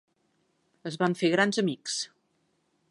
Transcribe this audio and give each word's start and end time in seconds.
Es 0.91 0.97
van 1.03 1.17
fer 1.21 1.31
grans 1.37 1.63
amics. 1.65 1.99